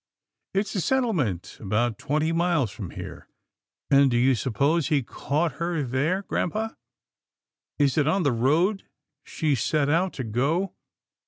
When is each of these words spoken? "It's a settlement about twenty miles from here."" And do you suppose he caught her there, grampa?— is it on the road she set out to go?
"It's 0.55 0.73
a 0.73 0.81
settlement 0.81 1.57
about 1.59 1.99
twenty 1.99 2.31
miles 2.31 2.71
from 2.71 2.89
here."" 2.89 3.27
And 3.91 4.09
do 4.09 4.17
you 4.17 4.33
suppose 4.33 4.87
he 4.87 5.03
caught 5.03 5.51
her 5.61 5.83
there, 5.83 6.23
grampa?— 6.23 6.75
is 7.77 7.99
it 7.99 8.07
on 8.07 8.23
the 8.23 8.31
road 8.31 8.83
she 9.23 9.53
set 9.53 9.89
out 9.89 10.13
to 10.13 10.23
go? 10.23 10.73